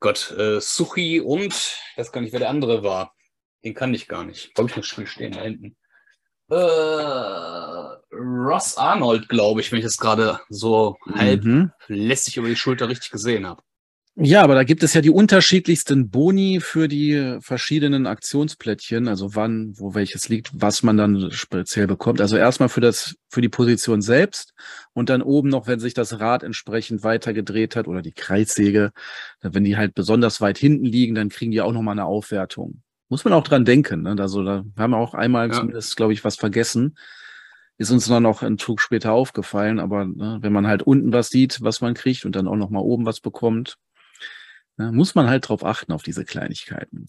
[0.00, 3.14] Gott, äh, Suchi und ich weiß gar nicht, wer der andere war.
[3.64, 4.52] Den kann ich gar nicht.
[4.54, 5.76] Wo hab ich das Spiel stehen da hinten?
[6.48, 6.54] Äh,
[8.14, 11.72] Ross Arnold, glaube ich, wenn ich das gerade so halb Mhm.
[11.88, 13.62] lässig über die Schulter richtig gesehen habe.
[14.18, 19.74] Ja, aber da gibt es ja die unterschiedlichsten Boni für die verschiedenen Aktionsplättchen, also wann,
[19.76, 22.22] wo welches liegt, was man dann speziell bekommt.
[22.22, 24.54] Also erstmal für das, für die Position selbst
[24.94, 28.92] und dann oben noch, wenn sich das Rad entsprechend weiter gedreht hat oder die Kreissäge,
[29.42, 32.80] wenn die halt besonders weit hinten liegen, dann kriegen die auch nochmal eine Aufwertung.
[33.08, 34.02] Muss man auch dran denken.
[34.02, 34.16] Ne?
[34.18, 35.54] Also da haben wir auch einmal Ja.
[35.54, 36.96] zumindest, glaube ich, was vergessen.
[37.78, 41.28] Ist uns dann noch ein Zug später aufgefallen, aber ne, wenn man halt unten was
[41.28, 43.76] sieht, was man kriegt und dann auch nochmal oben was bekommt,
[44.78, 47.08] ne, muss man halt drauf achten, auf diese Kleinigkeiten.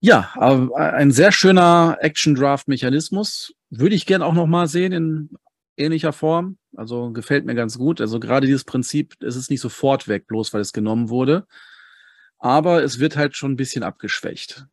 [0.00, 0.32] Ja,
[0.74, 3.54] ein sehr schöner Action-Draft-Mechanismus.
[3.70, 5.30] Würde ich gern auch nochmal sehen in
[5.76, 6.58] ähnlicher Form.
[6.76, 8.00] Also gefällt mir ganz gut.
[8.00, 11.46] Also gerade dieses Prinzip, es ist nicht sofort weg, bloß weil es genommen wurde.
[12.38, 14.66] Aber es wird halt schon ein bisschen abgeschwächt.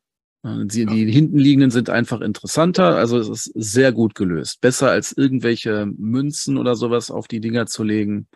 [0.44, 2.96] Die, die hinten liegenden sind einfach interessanter.
[2.96, 4.60] Also es ist sehr gut gelöst.
[4.60, 8.28] Besser als irgendwelche Münzen oder sowas auf die Dinger zu legen.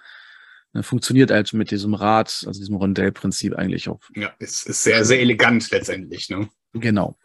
[0.81, 4.01] Funktioniert halt mit diesem Rad, also diesem Rondellprinzip eigentlich auch.
[4.13, 6.29] Ja, es ist sehr, sehr elegant letztendlich.
[6.29, 6.49] Ne?
[6.73, 7.17] Genau.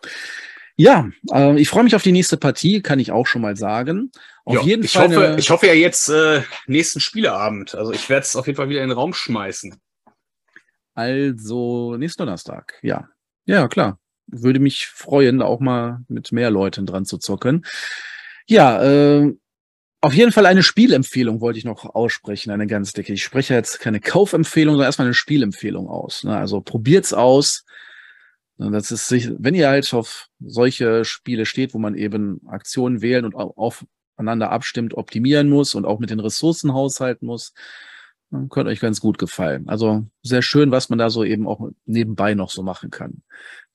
[0.76, 4.10] Ja, äh, ich freue mich auf die nächste Partie, kann ich auch schon mal sagen.
[4.46, 5.14] Auf ja, jeden ich Fall.
[5.14, 7.74] Hoffe, ich hoffe ja jetzt äh, nächsten Spieleabend.
[7.74, 9.78] Also ich werde es auf jeden Fall wieder in den Raum schmeißen.
[10.94, 13.08] Also nächsten Donnerstag, ja.
[13.44, 13.98] Ja, klar.
[14.32, 17.64] Würde mich freuen, auch mal mit mehr Leuten dran zu zocken.
[18.46, 19.32] Ja, äh,
[20.00, 23.12] auf jeden Fall eine Spielempfehlung wollte ich noch aussprechen, eine ganz dicke.
[23.12, 26.24] Ich spreche jetzt keine Kaufempfehlung, sondern erstmal eine Spielempfehlung aus.
[26.24, 26.36] Ne?
[26.36, 27.64] Also probiert's aus.
[28.56, 29.10] Ne, Das ist
[29.42, 34.50] wenn ihr halt auf solche Spiele steht, wo man eben Aktionen wählen und au- aufeinander
[34.50, 37.52] abstimmt, optimieren muss und auch mit den Ressourcen haushalten muss,
[38.30, 39.68] dann könnte euch ganz gut gefallen.
[39.68, 43.22] Also sehr schön, was man da so eben auch nebenbei noch so machen kann.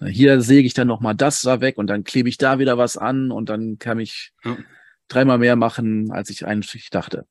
[0.03, 2.77] Hier säge ich dann noch mal das da weg und dann klebe ich da wieder
[2.77, 4.57] was an und dann kann ich Ja.
[5.07, 7.25] dreimal mehr machen, als ich eigentlich dachte.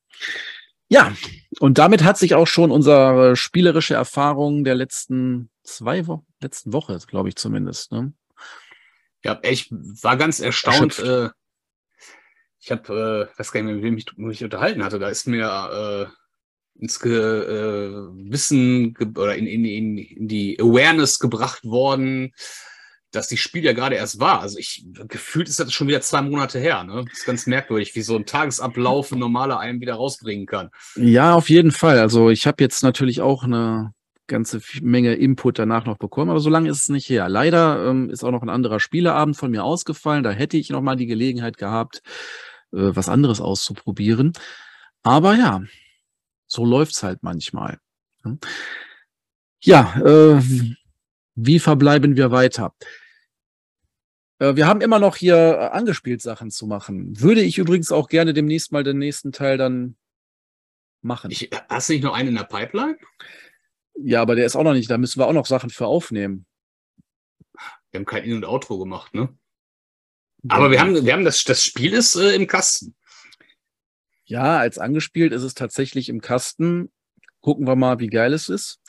[0.88, 1.12] Ja,
[1.61, 6.98] und damit hat sich auch schon unsere spielerische Erfahrung der letzten zwei Wochen, letzten Woche,
[7.07, 8.12] glaube ich zumindest, ne?
[9.24, 10.98] Ja, ich war ganz erstaunt.
[10.98, 11.33] Erschöpft.
[11.33, 12.05] Äh,
[12.61, 14.98] ich habe, äh, weiß gar nicht mehr, mit wem ich mich unterhalten hatte.
[14.98, 16.23] Da ist mir äh,
[16.78, 17.92] ins Ge äh,
[18.30, 22.32] Wissen ge oder in, in, in, in die Awareness gebracht worden,
[23.14, 24.40] dass die Spiel ja gerade erst war.
[24.40, 26.84] Also ich gefühlt ist das schon wieder zwei Monate her.
[26.84, 27.04] Ne?
[27.08, 30.70] Das ist ganz merkwürdig, wie so ein Tagesablauf ein normaler einem wieder rausbringen kann.
[30.96, 31.98] Ja, auf jeden Fall.
[31.98, 33.92] Also ich habe jetzt natürlich auch eine
[34.26, 37.28] ganze Menge Input danach noch bekommen, aber so lange ist es nicht her.
[37.28, 40.24] Leider ähm, ist auch noch ein anderer Spieleabend von mir ausgefallen.
[40.24, 42.02] Da hätte ich noch mal die Gelegenheit gehabt,
[42.72, 44.32] äh, was anderes auszuprobieren.
[45.02, 45.60] Aber ja,
[46.54, 47.78] so läuft's halt manchmal.
[48.22, 48.38] Hm.
[49.60, 50.42] Ja, äh,
[51.34, 52.74] wie verbleiben wir weiter?
[54.38, 57.20] Äh, Wir haben immer noch hier äh, angespielt Sachen zu machen.
[57.20, 59.96] Würde ich übrigens auch gerne demnächst mal den nächsten Teil dann
[61.02, 61.30] machen.
[61.30, 62.96] Ich, hast du nicht noch einen in der Pipeline?
[63.96, 66.46] Ja, aber der ist auch noch nicht, da müssen wir auch noch Sachen für aufnehmen.
[67.90, 69.28] Wir haben kein In- und Outro gemacht, ne?
[70.48, 72.94] Aber wir haben, wir haben das, das Spiel ist äh, im Kasten.
[74.24, 76.90] Ja, als angespielt ist es tatsächlich im Kasten.
[77.40, 78.80] Gucken wir mal, wie geil es ist.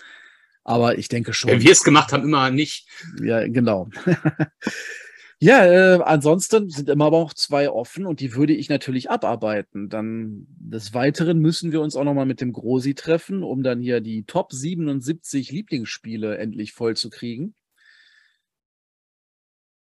[0.63, 1.51] Aber ich denke schon.
[1.51, 2.87] Wenn wir es gemacht haben, immer nicht.
[3.21, 3.89] Ja, genau.
[5.39, 9.89] ja, äh, ansonsten sind immer aber auch zwei offen und die würde ich natürlich abarbeiten.
[9.89, 13.99] Dann des Weiteren müssen wir uns auch nochmal mit dem Grosi treffen, um dann hier
[14.01, 17.53] die Top 77 Lieblingsspiele endlich voll zu kriegen.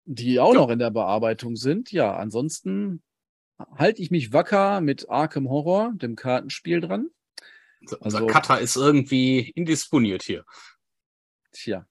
[0.05, 0.59] Die auch Ja.
[0.61, 1.91] noch in der Bearbeitung sind.
[1.91, 3.01] Ja, ansonsten
[3.75, 7.09] halte ich mich wacker mit Arkham Horror, dem Kartenspiel dran.
[7.81, 10.45] Unser Also- Cutter ist irgendwie indisponiert hier.
[11.51, 11.87] Tja.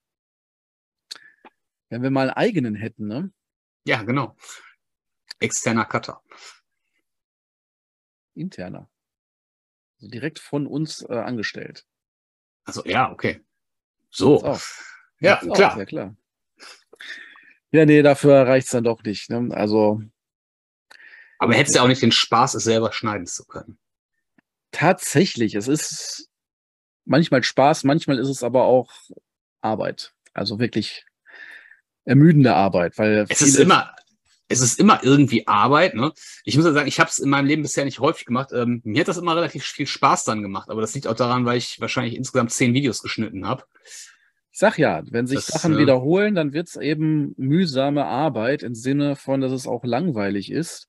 [1.89, 3.33] Wenn wir mal einen eigenen hätten, ne?
[3.85, 4.37] Ja, genau.
[5.41, 6.23] Externer Cutter.
[8.35, 8.91] Interner.
[9.97, 11.87] Also direkt von uns äh, angestellt.
[12.65, 13.41] Also ja, okay.
[14.11, 14.43] So.
[15.21, 15.79] Ja, klar.
[15.79, 16.17] Ja, klar.
[17.71, 19.31] Ja, nee, dafür reicht's dann doch nicht.
[19.31, 19.49] Ne?
[19.53, 20.03] Also
[21.38, 23.79] Aber hättest du auch nicht den Spaß, es selber schneiden zu können.
[24.72, 26.29] tatsächlich, es ist
[27.05, 28.92] manchmal Spaß, manchmal ist es aber auch
[29.61, 30.12] Arbeit.
[30.35, 31.05] Also wirklich
[32.05, 33.94] ermüdende Arbeit, weil Es ist immer,
[34.48, 35.94] es ist immer irgendwie Arbeit.
[35.94, 36.12] Ne?
[36.44, 38.51] Ich muss ja sagen, ich habe es in meinem Leben bisher nicht häufig gemacht.
[38.53, 41.44] Ähm, mir hat das immer relativ viel Spaß dann gemacht, aber das liegt auch daran,
[41.44, 43.64] weil ich wahrscheinlich insgesamt zehn Videos geschnitten habe.
[44.51, 48.74] Ich sag ja, wenn sich Das, Sachen äh, wiederholen, dann wird's eben mühsame Arbeit im
[48.74, 50.88] Sinne von, dass es auch langweilig ist.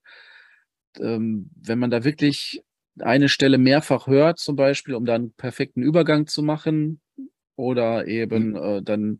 [0.99, 2.63] Ähm, wenn man da wirklich
[2.99, 6.99] eine Stelle mehrfach hört, zum Beispiel, um dann einen perfekten Übergang zu machen,
[7.59, 9.19] oder eben äh, dann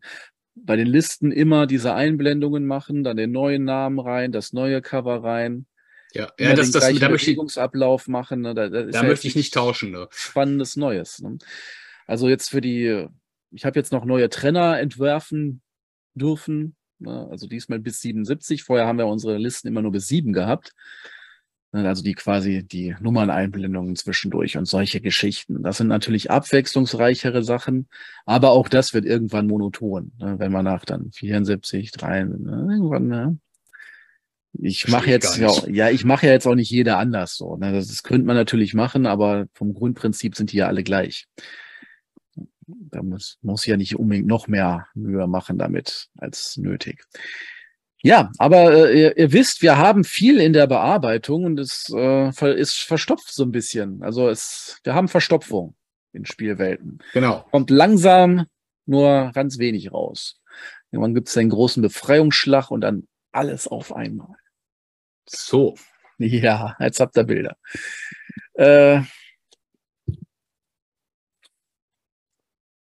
[0.54, 5.22] bei den Listen immer diese Einblendungen machen, dann den neuen Namen rein, das neue Cover
[5.22, 5.66] rein,
[6.14, 8.40] Ja, ja das, das, da möchte ich, Bewegungsablauf machen.
[8.40, 8.54] Ne?
[8.54, 9.90] Da, da ist da ja möchte ich nicht tauschen.
[9.90, 10.08] Ne?
[10.10, 11.20] spannendes Neues.
[11.20, 11.36] Ne?
[12.06, 13.06] Also jetzt für die,
[13.50, 15.60] ich habe jetzt noch neue Trenner entwerfen
[16.14, 16.76] dürfen.
[16.98, 17.28] Ne?
[17.30, 18.64] Also diesmal bis 77.
[18.64, 20.72] Vorher haben wir unsere Listen immer nur bis 7 gehabt.
[21.72, 25.62] Ne, Also die quasi die Nummerneinblendungen zwischendurch und solche Geschichten.
[25.62, 27.88] Das sind natürlich abwechslungsreichere Sachen,
[28.26, 30.38] aber auch das wird irgendwann monoton, ne?
[30.38, 32.68] wenn man nach dann 74, 3, ne?
[32.70, 33.38] irgendwann, ne?
[34.52, 37.56] Ich mache ich jetzt ja, ja, ich mache ja jetzt auch nicht jeder anders so.
[37.56, 37.72] Ne?
[37.72, 41.28] Das, das könnte man natürlich machen, aber vom Grundprinzip sind die ja alle gleich.
[42.66, 47.04] Da muss, muss ja nicht unbedingt noch mehr Mühe machen damit als nötig.
[48.02, 52.30] Ja, aber äh, ihr, ihr wisst, wir haben viel in der Bearbeitung und es äh,
[52.54, 54.02] ist verstopft so ein bisschen.
[54.02, 55.74] Also es, wir haben Verstopfung
[56.12, 57.46] in Spielwelten Genau.
[57.50, 58.46] kommt langsam
[58.86, 60.40] nur ganz wenig raus.
[60.90, 64.36] Irgendwann gibt es einen großen Befreiungsschlag und dann alles auf einmal.
[65.28, 65.74] So.
[66.22, 67.56] Ja, jetzt habt ihr Bilder.
[68.52, 69.00] Äh,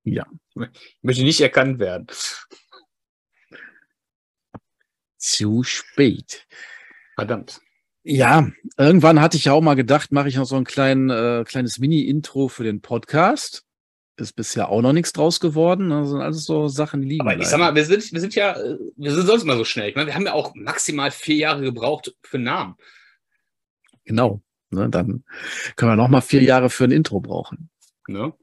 [0.03, 0.25] ja.
[0.55, 2.07] Ich möchte nicht erkannt werden.
[5.19, 6.47] Zu spät.
[7.15, 7.61] Verdammt.
[8.03, 11.43] Ja, irgendwann hatte ich ja auch mal gedacht, mache ich noch so ein klein, äh,
[11.45, 13.65] kleines Mini-Intro für den Podcast.
[14.17, 15.91] Ist bisher auch noch nichts draus geworden.
[15.91, 17.21] Das sind alles so Sachen, die liegen.
[17.21, 19.63] Aber ich sag mal, wir sind, wir sind ja, äh, wir sind sonst immer so
[19.63, 19.89] schnell.
[19.89, 22.75] Ich meine, wir haben ja auch maximal vier Jahre gebraucht für einen Namen.
[24.05, 24.41] Genau.
[24.71, 25.23] Ne, dann
[25.75, 27.69] können wir noch mal vier Jahre für ein Intro brauchen.
[28.07, 28.33] Ne?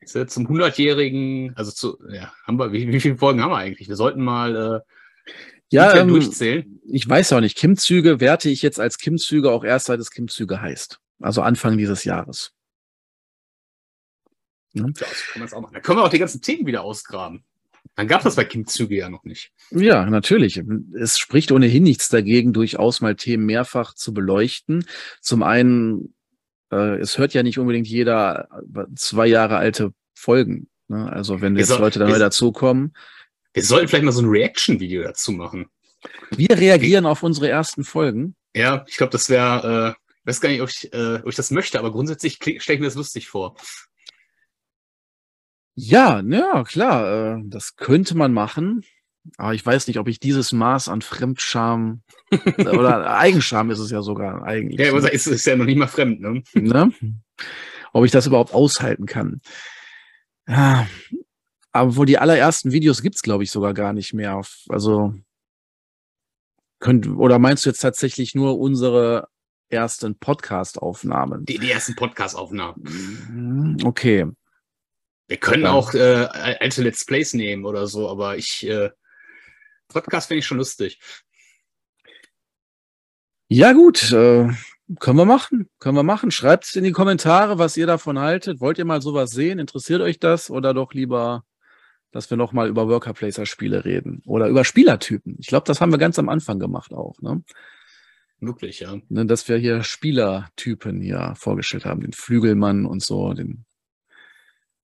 [0.00, 3.58] Ist ja zum 100-jährigen, also zu, ja, haben wir, wie, wie viele Folgen haben wir
[3.58, 3.88] eigentlich?
[3.88, 4.92] Wir sollten mal äh,
[5.70, 6.80] Ja, ähm, durchzählen.
[6.86, 7.56] ich weiß auch nicht.
[7.56, 10.98] Kim-Züge werte ich jetzt als Kim-Züge auch erst, seit es Kim-Züge heißt.
[11.20, 12.52] Also Anfang dieses Jahres.
[14.72, 15.72] Ja, so kann man es auch machen.
[15.74, 17.44] Dann können wir auch die ganzen Themen wieder ausgraben.
[17.96, 19.50] Dann gab es das bei Kim-Züge ja noch nicht.
[19.70, 20.62] Ja, natürlich.
[20.98, 24.84] Es spricht ohnehin nichts dagegen, durchaus mal Themen mehrfach zu beleuchten.
[25.20, 26.14] Zum einen,
[26.70, 30.68] äh, es hört ja nicht unbedingt jeder äh, zwei Jahre alte Folgen.
[30.86, 31.10] Ne?
[31.10, 32.94] Also wenn jetzt Leute dann wir- neu dazukommen.
[33.52, 35.66] Wir sollten vielleicht mal so ein Reaction-Video dazu machen.
[36.30, 38.36] Wir reagieren auf unsere ersten Folgen.
[38.54, 41.36] Ja, ich glaube, das wäre, äh, ich weiß gar nicht, ob ich, äh, ob ich
[41.36, 43.56] das möchte, aber grundsätzlich stelle ich mir das lustig vor.
[45.74, 48.84] Ja, ja, klar, äh, das könnte man machen.
[49.36, 52.02] Aber ich weiß nicht, ob ich dieses Maß an Fremdscham
[52.58, 54.80] oder Eigenscham ist es ja sogar eigentlich.
[54.80, 55.10] Ja, aber ne?
[55.10, 56.42] ist, ist ja noch nicht mal fremd, ne?
[56.54, 56.92] ne?
[57.92, 59.40] Ob ich das überhaupt aushalten kann.
[60.46, 60.86] Ja,
[61.78, 64.36] aber wohl die allerersten Videos gibt's glaube ich, sogar gar nicht mehr.
[64.36, 65.14] Auf- Also,
[66.80, 69.28] könnt, oder meinst du jetzt tatsächlich nur unsere
[69.70, 71.44] ersten Podcast-Aufnahmen?
[71.44, 72.82] Die, die ersten Podcast-Aufnahmen.
[73.28, 74.26] Mhm, Okay.
[75.30, 75.72] Wir können Ja.
[75.72, 76.26] auch äh,
[76.60, 78.90] alte Let's Plays nehmen oder so, aber ich, äh,
[79.88, 80.98] Podcast finde ich schon lustig.
[83.48, 84.48] Ja, gut, äh,
[85.00, 85.68] können wir machen.
[85.80, 86.30] Können wir machen.
[86.30, 88.60] Schreibt in die Kommentare, was ihr davon haltet.
[88.60, 89.58] Wollt ihr mal sowas sehen?
[89.58, 90.50] Interessiert euch das?
[90.50, 91.44] Oder doch lieber,
[92.10, 94.22] dass wir nochmal über Worker Placer Spiele reden?
[94.26, 95.36] Oder über Spielertypen?
[95.38, 97.42] Ich glaube, das haben wir ganz am Anfang gemacht auch, ne?
[98.40, 98.96] Wirklich, ja.
[99.08, 99.26] ne?
[99.26, 102.00] Dass wir hier Spielertypen hier vorgestellt haben.
[102.00, 103.64] Den Flügelmann und so, den,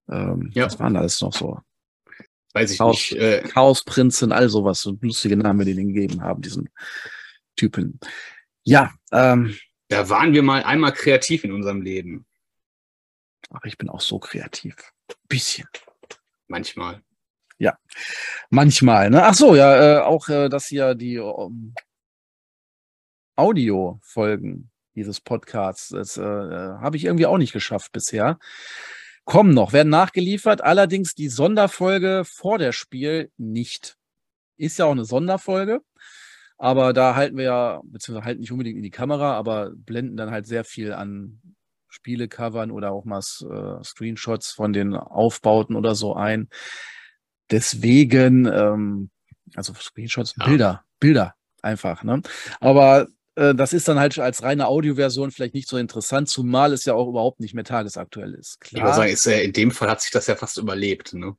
[0.09, 0.65] ähm, Ja.
[0.65, 1.59] was waren alles noch so?
[2.53, 3.15] Weiß ich Chaos- nicht.
[3.21, 6.69] Äh, Chaosprinzen, all sowas, so lustige Namen, die denen gegeben haben, diesen
[7.55, 7.99] Typen.
[8.63, 9.55] Ja, ähm,
[9.87, 12.25] da waren wir mal einmal kreativ in unserem Leben.
[13.51, 14.75] ach, ich bin auch so kreativ.
[15.29, 15.67] Bisschen.
[16.47, 17.01] Manchmal.
[18.49, 19.23] Manchmal, ne?
[19.23, 21.73] Ach so, ja, äh, auch äh, dass hier die ähm,
[23.35, 28.39] Audio-Folgen dieses Podcasts, das äh, äh, habe ich irgendwie auch nicht geschafft bisher.
[29.25, 33.97] Kommen noch, werden nachgeliefert, allerdings die Sonderfolge vor der Spiel nicht.
[34.57, 35.81] Ist ja auch eine Sonderfolge,
[36.57, 40.31] aber da halten wir ja, beziehungsweise halten nicht unbedingt in die Kamera, aber blenden dann
[40.31, 41.41] halt sehr viel an
[41.89, 46.49] Spielecovern oder auch mal äh, Screenshots von den Aufbauten oder so ein.
[47.51, 49.09] Deswegen, ähm,
[49.55, 50.45] also Screenshots, Ja.
[50.45, 52.21] Bilder, Bilder einfach, ne?
[52.59, 56.85] Aber äh, das ist dann halt als reine Audioversion vielleicht nicht so interessant, zumal es
[56.85, 58.57] ja auch überhaupt nicht mehr tagesaktuell ist.
[58.65, 61.13] Ich würde sagen, ist, äh, in dem Fall hat sich das ja fast überlebt.
[61.13, 61.35] Ne?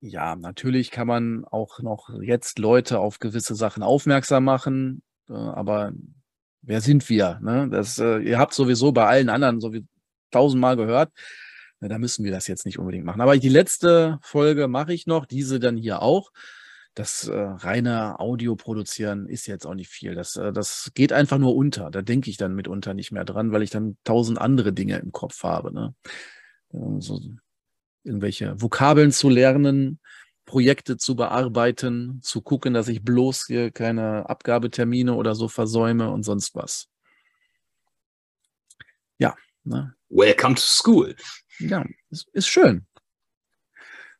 [0.00, 5.92] Ja, natürlich kann man auch noch jetzt Leute auf gewisse Sachen aufmerksam machen, äh, aber
[6.62, 7.40] wer sind wir?
[7.42, 7.68] Ne?
[7.70, 9.86] Das, äh, ihr habt sowieso bei allen anderen so wie
[10.30, 11.10] tausendmal gehört.
[11.80, 13.20] Na, da müssen wir das jetzt nicht unbedingt machen.
[13.20, 16.32] Aber die letzte Folge mache ich noch, diese dann hier auch.
[16.94, 20.16] Das äh, reine Audio produzieren ist jetzt auch nicht viel.
[20.16, 21.90] Das, äh, das geht einfach nur unter.
[21.90, 25.12] Da denke ich dann mitunter nicht mehr dran, weil ich dann tausend andere Dinge im
[25.12, 25.72] Kopf habe.
[25.72, 25.94] Ne?
[26.72, 27.20] Äh, so
[28.02, 30.00] irgendwelche Vokabeln zu lernen,
[30.44, 36.24] Projekte zu bearbeiten, zu gucken, dass ich bloß hier keine Abgabetermine oder so versäume und
[36.24, 36.88] sonst was.
[39.18, 39.36] Ja,
[39.68, 39.94] ne?
[40.08, 41.14] Welcome to school.
[41.58, 42.86] ja, ist, ist schön.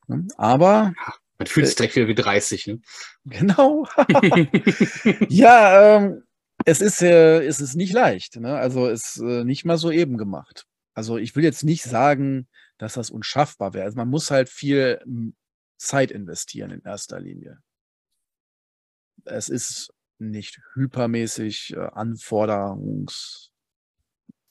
[0.07, 0.27] Ne?
[0.37, 0.93] Aber
[1.39, 2.67] Man fühlt Äh, sich direkt wieder wie 30.
[2.67, 2.81] Ne?
[3.27, 3.87] genau.
[5.29, 6.25] ja, ähm,
[6.65, 8.37] es ist, äh, es ist nicht leicht.
[8.37, 8.57] Ne?
[8.57, 10.67] Also es ist äh, nicht mal so eben gemacht.
[10.95, 13.85] Also ich will jetzt nicht sagen, dass das unschaffbar wäre.
[13.85, 15.35] Also man muss halt viel m,
[15.77, 17.59] Zeit investieren in erster Linie.
[19.25, 23.53] Es ist nicht hypermäßig äh, anforderungs.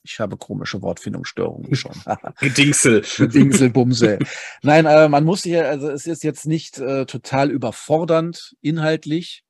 [0.10, 1.92] Ich habe komische Wortfindungsstörungen schon.
[2.40, 3.02] Gedingsel.
[3.20, 4.20] Dingselbumsel.
[4.62, 9.44] Nein, äh, man muss hier, also es ist jetzt nicht äh, total überfordernd inhaltlich.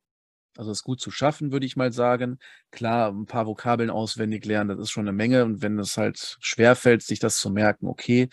[0.58, 2.40] Also es ist gut zu schaffen, würde ich mal sagen.
[2.72, 5.46] Klar, ein paar Vokabeln auswendig lernen, das ist schon eine Menge.
[5.46, 8.30] Und wenn es halt schwerfällt, sich das zu merken, okay.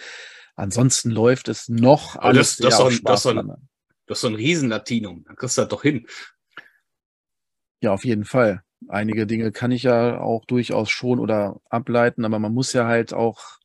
[0.56, 3.68] Ansonsten läuft es noch Aber das- das ist auf ein- das ist ein-.
[4.06, 5.24] Du hast so ein Riesen-Latinum.
[5.24, 6.06] Dann kriegst du das doch hin.
[7.82, 8.62] Ja, auf jeden Fall.
[8.88, 13.12] Einige Dinge kann ich ja auch durchaus schon oder ableiten, aber man muss ja halt
[13.12, 13.58] auch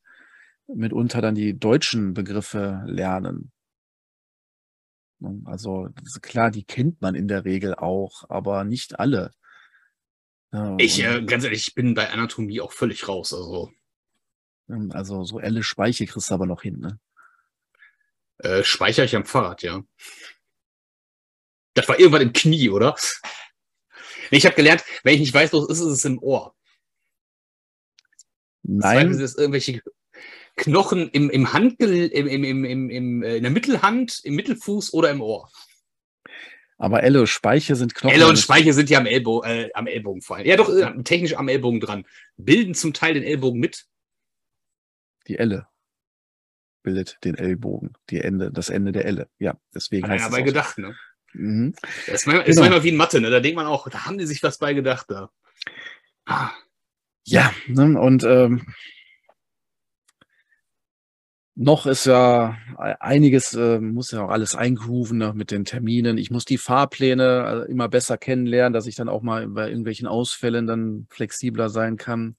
[0.67, 3.51] mitunter dann die deutschen Begriffe lernen.
[5.19, 5.89] Ne, also
[6.21, 9.31] klar, die kennt man in der Regel auch, aber nicht alle.
[10.77, 13.33] Ich, äh, ganz ehrlich, ich bin bei Anatomie auch völlig raus.
[13.33, 13.71] Also,
[14.67, 16.99] ähm, also so Elle Speiche kriegst du aber noch hin, ne?
[18.39, 19.83] Äh, speichere ich am Fahrrad, ja.
[21.73, 22.95] Das war irgendwann im Knie, oder?
[24.31, 26.55] Ich habe gelernt, wenn ich nicht weiß, was ist, ist es im Ohr.
[28.63, 29.17] Nein.
[29.17, 29.81] Das irgendwelche
[30.55, 34.93] Knochen im, im Handgel, im, im, im, im, im, äh, in der Mittelhand, im Mittelfuß
[34.93, 35.49] oder im Ohr.
[36.77, 38.15] Aber Elle und Speiche sind Knochen.
[38.15, 40.47] Elle und Speiche sind ja am, Ellbo äh, am Ellbogen vor allem.
[40.47, 42.05] Ja, doch, äh, technisch am Ellbogen dran.
[42.37, 43.85] Bilden zum Teil den Ellbogen mit.
[45.27, 45.67] Die Elle
[46.83, 49.29] bildet den Ellbogen, die Ende, das Ende der Elle.
[49.37, 50.95] Ja, deswegen Hat heißt einer bei gedacht, ne?
[51.33, 51.73] Mhm.
[52.07, 52.53] Das ist manchmal, genau.
[52.53, 53.29] ist manchmal wie in Mathe, ne?
[53.29, 55.05] Da denkt man auch, da haben die sich was bei gedacht.
[55.09, 55.29] Da.
[56.25, 56.51] Ah.
[57.25, 57.99] Ja, ne?
[57.99, 58.65] und ähm,
[61.61, 62.57] noch ist ja
[63.01, 66.17] einiges, äh, muss ja auch alles eingrooven ne, mit den Terminen.
[66.17, 70.07] Ich muss die Fahrpläne äh, immer besser kennenlernen, dass ich dann auch mal bei irgendwelchen
[70.07, 72.37] Ausfällen dann flexibler sein kann.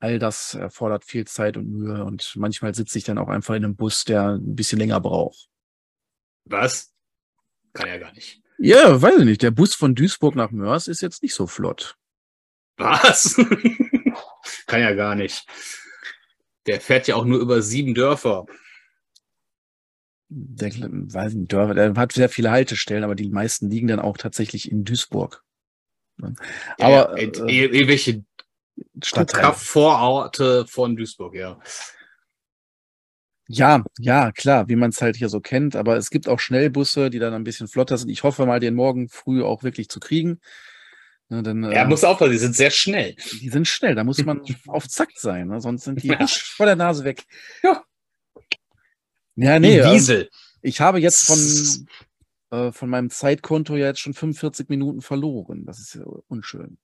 [0.00, 3.64] All das erfordert viel Zeit und Mühe und manchmal sitze ich dann auch einfach in
[3.64, 5.48] einem Bus, der ein bisschen länger braucht.
[6.46, 6.95] Was?
[7.76, 8.40] Kann ja gar nicht.
[8.58, 9.42] Ja, weiß ich nicht.
[9.42, 11.96] Der Bus von Duisburg nach Mörs ist jetzt nicht so flott.
[12.78, 13.36] Was?
[14.66, 15.46] Kann ja gar nicht.
[16.66, 18.46] Der fährt ja auch nur über sieben Dörfer.
[20.28, 24.16] Der, weiß nicht, Dörfer, der hat sehr viele Haltestellen, aber die meisten liegen dann auch
[24.16, 25.44] tatsächlich in Duisburg.
[26.18, 26.34] Aber
[26.78, 28.24] ja, äh, äh, irgendwelche
[29.54, 31.60] Vororte von Duisburg, ja.
[33.48, 35.76] Ja, ja, klar, wie man es halt hier so kennt.
[35.76, 38.08] Aber es gibt auch Schnellbusse, die dann ein bisschen flotter sind.
[38.08, 40.40] Ich hoffe mal, den morgen früh auch wirklich zu kriegen.
[41.28, 43.16] Ne, dann, ja, äh, muss aufpassen, die sind sehr schnell.
[43.40, 45.60] Die sind schnell, da muss man auf Zack sein, ne?
[45.60, 46.24] sonst sind die ja.
[46.26, 47.24] vor der Nase weg.
[47.62, 47.84] Ja.
[49.34, 49.78] Ja, nee.
[49.78, 50.30] Ähm, Diesel.
[50.62, 51.88] ich habe jetzt von,
[52.50, 55.66] äh, von meinem Zeitkonto ja jetzt schon 45 Minuten verloren.
[55.66, 56.78] Das ist ja unschön.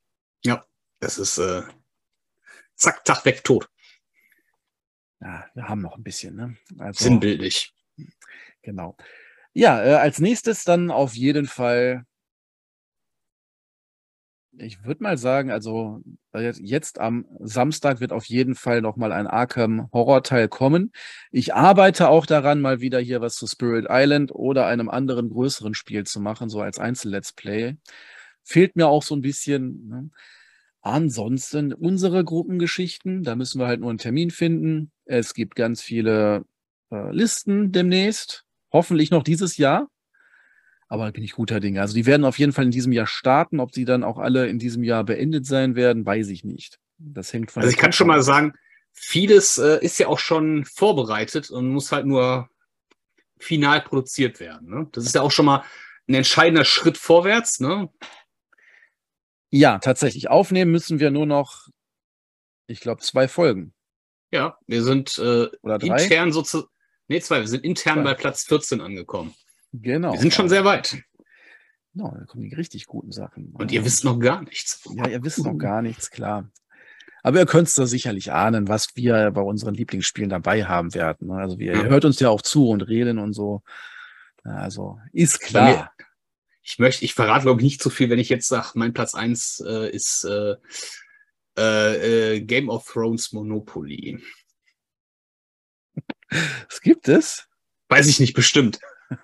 [0.45, 0.65] Ja,
[0.99, 1.63] das ist äh,
[2.75, 3.69] zack, zack, weg, tot.
[5.23, 6.57] Ja, wir haben noch ein bisschen, ne?
[6.79, 7.73] Also, Sinnbildlich.
[8.63, 8.97] Genau.
[9.53, 12.05] Ja, äh, als nächstes dann auf jeden Fall
[14.59, 16.03] ich würde mal sagen, also
[16.35, 20.93] jetzt am Samstag wird auf jeden Fall noch mal ein Arkham Horror Teil kommen.
[21.31, 25.75] Ich arbeite auch daran, mal wieder hier was zu Spirit Island oder einem anderen größeren
[25.75, 27.77] Spiel zu machen, so als Einzel-Let's Play.
[28.45, 29.89] Fehlt mir auch so ein bisschen.
[29.89, 30.11] Ne?
[30.83, 34.91] Ansonsten unsere Gruppengeschichten, da müssen wir halt nur einen Termin finden.
[35.05, 36.45] Es gibt ganz viele
[36.91, 39.89] äh, Listen demnächst, hoffentlich noch dieses Jahr.
[40.89, 41.81] Aber bin ich guter Dinge.
[41.81, 43.61] Also die werden auf jeden Fall in diesem Jahr starten.
[43.61, 46.81] Ob sie dann auch alle in diesem Jahr beendet sein werden, weiß ich nicht.
[46.99, 47.63] Das hängt von.
[47.63, 48.53] Also ich kann schon mal sagen,
[48.93, 52.51] vieles äh, ist ja auch schon vorbereitet und muss halt nur
[53.39, 54.69] final produziert werden.
[54.69, 54.89] Ne?
[54.93, 55.65] Das ist ja auch schon mal
[56.09, 57.61] ein entscheidender Schritt vorwärts.
[57.61, 57.89] Ne?
[59.53, 60.31] Ja, tatsächlich.
[60.31, 61.69] Aufnehmen müssen wir nur noch,
[62.67, 63.75] ich glaube, zwei Folgen.
[64.31, 66.71] Ja, wir sind äh, intern sozusagen,
[67.09, 68.03] nee, zwei, wir sind intern zwei.
[68.03, 69.35] bei Platz 14 angekommen.
[69.75, 70.15] Genau.
[70.15, 71.03] Wir sind schon sehr weit.
[71.93, 73.53] Genau, da kommen die richtig guten Sachen.
[73.53, 74.89] Und ihr wisst noch gar nichts.
[74.97, 76.51] Ja, ihr wisst noch gar nichts, klar.
[77.23, 81.29] Aber ihr könnt es da sicherlich ahnen, was wir bei unseren Lieblingsspielen dabei haben werden.
[81.29, 81.35] Ne?
[81.35, 83.63] Also wir, ihr hört uns ja auch zu und reden und so.
[84.45, 85.92] Also ist klar.
[86.63, 88.93] Ich möchte, ich verrate glaube ich nicht zu so viel, wenn ich jetzt sage, mein
[88.93, 90.55] Platz 1 äh, ist äh,
[91.59, 94.23] äh, äh, Game of Thrones Monopoly.
[96.69, 97.47] Es gibt es?
[97.89, 98.81] Weiß ich nicht, bestimmt.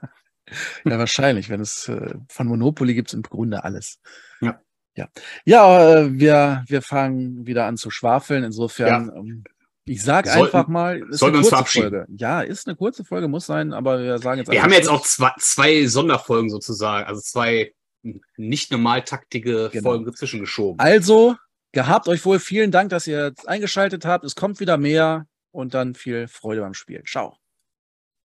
[0.84, 1.50] Ja, wahrscheinlich.
[1.50, 4.00] Wenn es äh, von Monopoly gibt es im Grunde alles.
[4.40, 4.58] Ja.
[4.94, 5.08] Ja,
[5.44, 8.44] ja äh, wir, wir fangen wieder an zu schwafeln.
[8.44, 9.50] Insofern, ja.
[9.88, 11.90] Ich sage einfach mal, ist sollen wir uns verabschieden?
[11.90, 12.06] Folge.
[12.16, 15.02] Ja, ist eine kurze Folge, muss sein, aber wir sagen jetzt Wir haben jetzt auch
[15.02, 17.72] zwei, zwei Sonderfolgen sozusagen, also zwei
[18.36, 19.90] nicht normal taktige genau.
[19.90, 20.78] Folgen dazwischen geschoben.
[20.78, 21.36] Also,
[21.72, 22.38] gehabt euch wohl.
[22.38, 24.24] Vielen Dank, dass ihr eingeschaltet habt.
[24.24, 27.02] Es kommt wieder mehr und dann viel Freude beim Spiel.
[27.04, 27.36] Ciao.